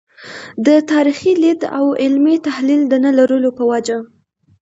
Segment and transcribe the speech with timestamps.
[0.65, 3.97] د تاریخي لید او علمي تحلیل د نه لرلو په وجه.